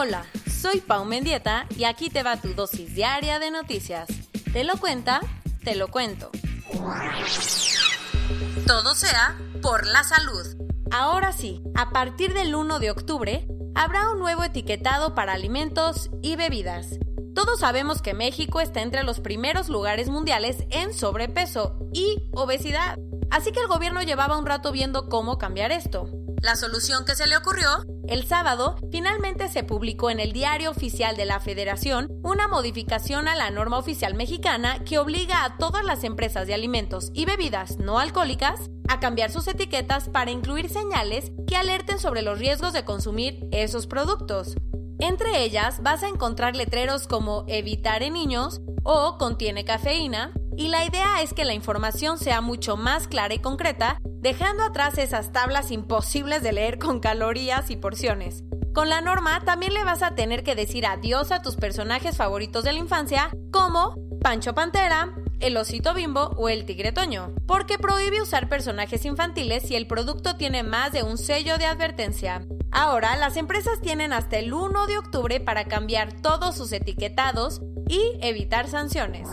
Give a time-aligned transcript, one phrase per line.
[0.00, 4.06] Hola, soy Pau Mendieta y aquí te va tu dosis diaria de noticias.
[4.52, 5.18] Te lo cuenta,
[5.64, 6.30] te lo cuento.
[8.64, 10.46] Todo sea por la salud.
[10.92, 16.36] Ahora sí, a partir del 1 de octubre, habrá un nuevo etiquetado para alimentos y
[16.36, 17.00] bebidas.
[17.34, 23.00] Todos sabemos que México está entre los primeros lugares mundiales en sobrepeso y obesidad.
[23.32, 26.08] Así que el gobierno llevaba un rato viendo cómo cambiar esto.
[26.40, 31.16] La solución que se le ocurrió, el sábado, finalmente se publicó en el Diario Oficial
[31.16, 36.04] de la Federación una modificación a la norma oficial mexicana que obliga a todas las
[36.04, 41.56] empresas de alimentos y bebidas no alcohólicas a cambiar sus etiquetas para incluir señales que
[41.56, 44.56] alerten sobre los riesgos de consumir esos productos.
[44.98, 50.84] Entre ellas vas a encontrar letreros como evitar en niños o contiene cafeína, y la
[50.84, 55.70] idea es que la información sea mucho más clara y concreta, dejando atrás esas tablas
[55.70, 58.44] imposibles de leer con calorías y porciones.
[58.74, 62.64] Con la norma también le vas a tener que decir adiós a tus personajes favoritos
[62.64, 68.20] de la infancia, como Pancho Pantera, el osito bimbo o el tigre toño, porque prohíbe
[68.20, 72.46] usar personajes infantiles si el producto tiene más de un sello de advertencia.
[72.70, 78.18] Ahora, las empresas tienen hasta el 1 de octubre para cambiar todos sus etiquetados y
[78.20, 79.28] evitar sanciones.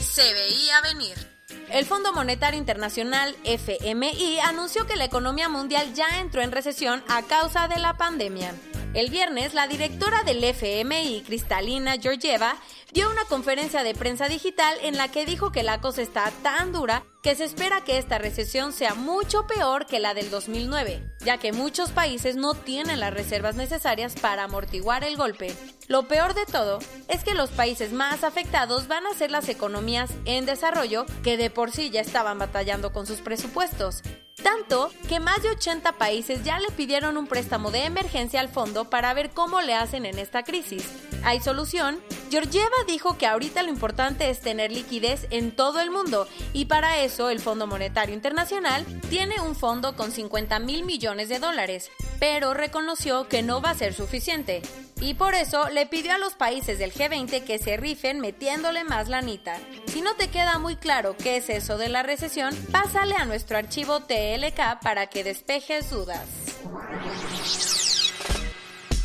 [0.00, 1.33] Se veía venir.
[1.74, 7.22] El Fondo Monetario Internacional FMI anunció que la economía mundial ya entró en recesión a
[7.22, 8.54] causa de la pandemia.
[8.94, 12.54] El viernes, la directora del FMI, Cristalina Georgieva,
[12.92, 16.72] dio una conferencia de prensa digital en la que dijo que la cosa está tan
[16.72, 21.38] dura que se espera que esta recesión sea mucho peor que la del 2009, ya
[21.38, 25.52] que muchos países no tienen las reservas necesarias para amortiguar el golpe.
[25.88, 26.78] Lo peor de todo
[27.08, 31.50] es que los países más afectados van a ser las economías en desarrollo que de
[31.50, 34.02] por sí ya estaban batallando con sus presupuestos.
[34.44, 38.90] Tanto que más de 80 países ya le pidieron un préstamo de emergencia al fondo
[38.90, 40.86] para ver cómo le hacen en esta crisis.
[41.24, 41.98] ¿Hay solución?
[42.30, 46.98] Georgieva dijo que ahorita lo importante es tener liquidez en todo el mundo y para
[46.98, 51.90] eso el Fondo Monetario Internacional tiene un fondo con 50 mil millones de dólares,
[52.26, 54.62] pero reconoció que no va a ser suficiente.
[54.98, 59.08] Y por eso le pidió a los países del G20 que se rifen metiéndole más
[59.08, 59.58] lanita.
[59.88, 63.58] Si no te queda muy claro qué es eso de la recesión, pásale a nuestro
[63.58, 66.26] archivo TLK para que despejes dudas.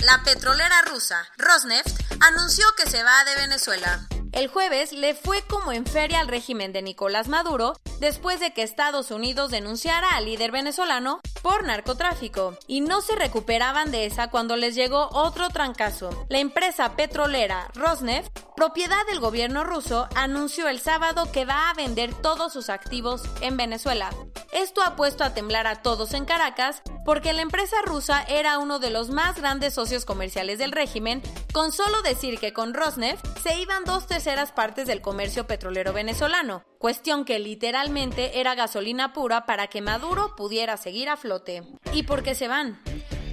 [0.05, 4.07] La petrolera rusa Rosneft anunció que se va de Venezuela.
[4.31, 8.63] El jueves le fue como en feria al régimen de Nicolás Maduro después de que
[8.63, 14.55] Estados Unidos denunciara al líder venezolano por narcotráfico y no se recuperaban de esa cuando
[14.55, 16.09] les llegó otro trancazo.
[16.29, 22.13] La empresa petrolera Rosneft, propiedad del gobierno ruso, anunció el sábado que va a vender
[22.13, 24.09] todos sus activos en Venezuela.
[24.51, 28.77] Esto ha puesto a temblar a todos en Caracas porque la empresa rusa era uno
[28.77, 33.59] de los más grandes socios comerciales del régimen, con solo decir que con Rosneft se
[33.59, 39.65] iban dos terceras partes del comercio petrolero venezolano, cuestión que literalmente era gasolina pura para
[39.65, 41.63] que Maduro pudiera seguir a flote.
[41.93, 42.79] ¿Y por qué se van?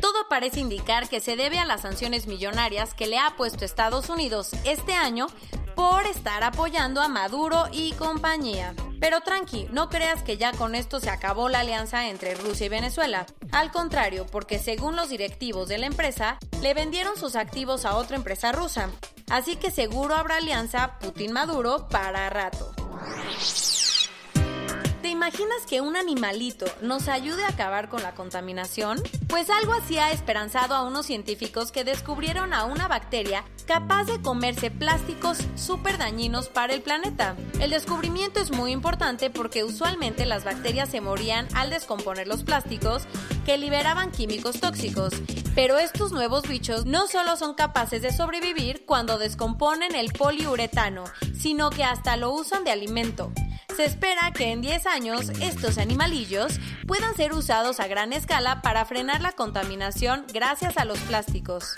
[0.00, 4.08] Todo parece indicar que se debe a las sanciones millonarias que le ha puesto Estados
[4.08, 5.26] Unidos este año
[5.76, 8.74] por estar apoyando a Maduro y compañía.
[8.98, 12.70] Pero tranqui, no creas que ya con esto se acabó la alianza entre Rusia y
[12.70, 13.26] Venezuela.
[13.52, 18.16] Al contrario, porque según los directivos de la empresa, le vendieron sus activos a otra
[18.16, 18.88] empresa rusa.
[19.28, 22.74] Así que seguro habrá alianza Putin-Maduro para rato.
[25.16, 29.02] Imaginas que un animalito nos ayude a acabar con la contaminación?
[29.28, 34.20] Pues algo así ha esperanzado a unos científicos que descubrieron a una bacteria capaz de
[34.20, 37.34] comerse plásticos súper dañinos para el planeta.
[37.60, 43.04] El descubrimiento es muy importante porque usualmente las bacterias se morían al descomponer los plásticos
[43.46, 45.14] que liberaban químicos tóxicos,
[45.54, 51.04] pero estos nuevos bichos no solo son capaces de sobrevivir cuando descomponen el poliuretano,
[51.34, 53.32] sino que hasta lo usan de alimento.
[53.76, 58.86] Se espera que en 10 años estos animalillos puedan ser usados a gran escala para
[58.86, 61.74] frenar la contaminación gracias a los plásticos.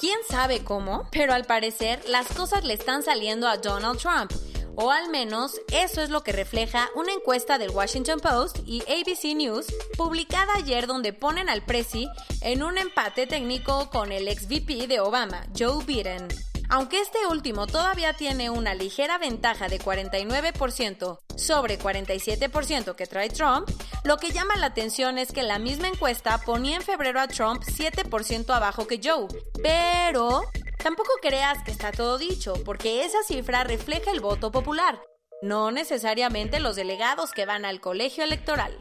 [0.00, 1.08] ¿Quién sabe cómo?
[1.12, 4.32] Pero al parecer las cosas le están saliendo a Donald Trump.
[4.74, 9.36] O al menos eso es lo que refleja una encuesta del Washington Post y ABC
[9.36, 9.66] News
[9.96, 12.08] publicada ayer donde ponen al Presi
[12.40, 16.26] en un empate técnico con el ex VP de Obama, Joe Biden.
[16.68, 23.68] Aunque este último todavía tiene una ligera ventaja de 49% sobre 47% que trae Trump,
[24.04, 27.62] lo que llama la atención es que la misma encuesta ponía en febrero a Trump
[27.62, 29.28] 7% abajo que Joe.
[29.62, 30.42] Pero
[30.82, 35.00] tampoco creas que está todo dicho, porque esa cifra refleja el voto popular,
[35.42, 38.76] no necesariamente los delegados que van al colegio electoral.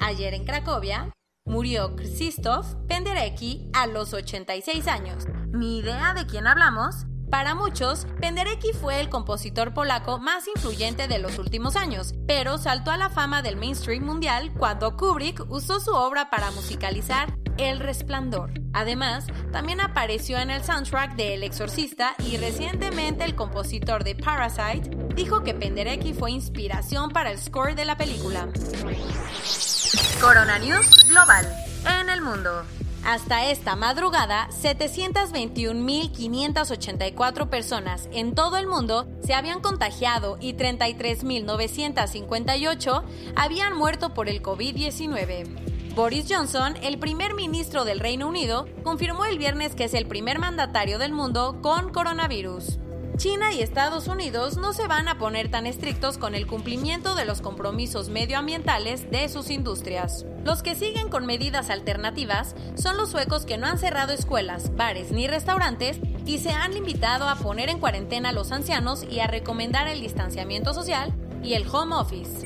[0.00, 1.12] Ayer en Cracovia,
[1.48, 5.24] Murió Krzysztof Penderecki a los 86 años.
[5.50, 7.06] ¿Ni idea de quién hablamos?
[7.30, 12.90] Para muchos, Penderecki fue el compositor polaco más influyente de los últimos años, pero saltó
[12.90, 18.52] a la fama del mainstream mundial cuando Kubrick usó su obra para musicalizar El Resplandor.
[18.74, 25.07] Además, también apareció en el soundtrack de El Exorcista y recientemente el compositor de Parasite
[25.18, 28.46] dijo que Penderecki fue inspiración para el score de la película.
[30.20, 31.44] Corona News Global.
[32.00, 32.62] En el mundo.
[33.04, 43.02] Hasta esta madrugada, 721.584 personas en todo el mundo se habían contagiado y 33.958
[43.34, 45.94] habían muerto por el COVID-19.
[45.96, 50.38] Boris Johnson, el primer ministro del Reino Unido, confirmó el viernes que es el primer
[50.38, 52.78] mandatario del mundo con coronavirus.
[53.18, 57.24] China y Estados Unidos no se van a poner tan estrictos con el cumplimiento de
[57.24, 60.24] los compromisos medioambientales de sus industrias.
[60.44, 65.10] Los que siguen con medidas alternativas son los suecos que no han cerrado escuelas, bares
[65.10, 69.26] ni restaurantes y se han limitado a poner en cuarentena a los ancianos y a
[69.26, 71.12] recomendar el distanciamiento social
[71.42, 72.44] y el home office.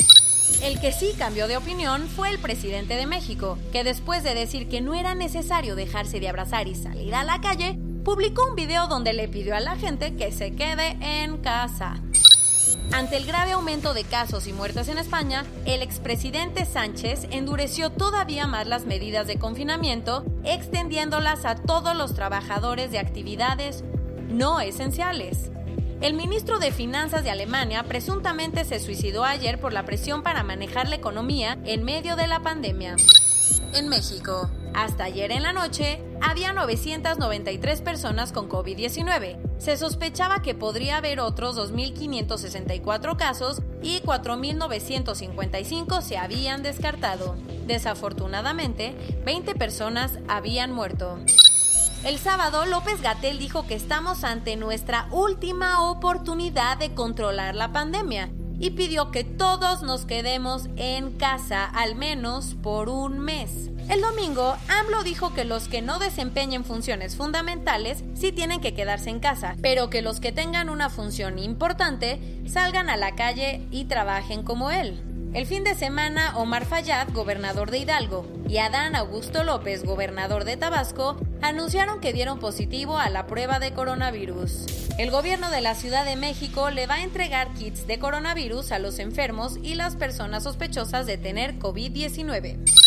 [0.62, 4.70] El que sí cambió de opinión fue el presidente de México, que después de decir
[4.70, 8.88] que no era necesario dejarse de abrazar y salir a la calle, publicó un video
[8.88, 12.00] donde le pidió a la gente que se quede en casa.
[12.93, 18.46] Ante el grave aumento de casos y muertes en España, el expresidente Sánchez endureció todavía
[18.46, 23.82] más las medidas de confinamiento, extendiéndolas a todos los trabajadores de actividades
[24.28, 25.50] no esenciales.
[26.02, 30.88] El ministro de Finanzas de Alemania presuntamente se suicidó ayer por la presión para manejar
[30.88, 32.96] la economía en medio de la pandemia.
[33.72, 39.38] En México, hasta ayer en la noche, había 993 personas con COVID-19.
[39.58, 47.36] Se sospechaba que podría haber otros 2.564 casos y 4.955 se habían descartado.
[47.66, 51.19] Desafortunadamente, 20 personas habían muerto.
[52.04, 58.30] El sábado, López Gatel dijo que estamos ante nuestra última oportunidad de controlar la pandemia
[58.58, 63.70] y pidió que todos nos quedemos en casa al menos por un mes.
[63.92, 69.10] El domingo, AMLO dijo que los que no desempeñen funciones fundamentales sí tienen que quedarse
[69.10, 73.84] en casa, pero que los que tengan una función importante salgan a la calle y
[73.84, 75.02] trabajen como él.
[75.34, 80.56] El fin de semana, Omar Fayad, gobernador de Hidalgo, y Adán Augusto López, gobernador de
[80.56, 84.67] Tabasco, anunciaron que dieron positivo a la prueba de coronavirus.
[84.96, 88.78] El gobierno de la Ciudad de México le va a entregar kits de coronavirus a
[88.78, 92.81] los enfermos y las personas sospechosas de tener COVID-19.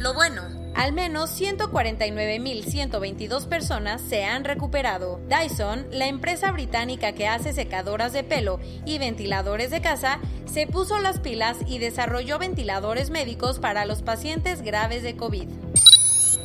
[0.00, 0.42] Lo bueno,
[0.74, 5.20] al menos 149.122 personas se han recuperado.
[5.28, 10.18] Dyson, la empresa británica que hace secadoras de pelo y ventiladores de casa,
[10.50, 15.50] se puso las pilas y desarrolló ventiladores médicos para los pacientes graves de COVID.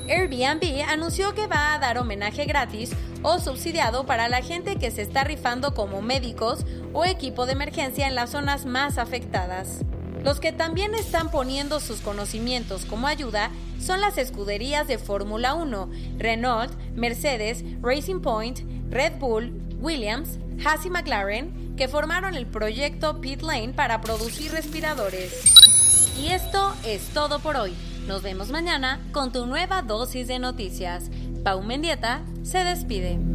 [0.09, 5.01] Airbnb anunció que va a dar homenaje gratis o subsidiado para la gente que se
[5.01, 9.85] está rifando como médicos o equipo de emergencia en las zonas más afectadas.
[10.25, 15.91] Los que también están poniendo sus conocimientos como ayuda son las escuderías de Fórmula 1,
[16.17, 23.73] Renault, Mercedes, Racing Point, Red Bull, Williams, Haas McLaren, que formaron el proyecto Pit Lane
[23.75, 25.53] para producir respiradores.
[26.19, 27.75] Y esto es todo por hoy.
[28.07, 31.11] Nos vemos mañana con tu nueva dosis de noticias.
[31.43, 33.34] Pau Mendieta se despide.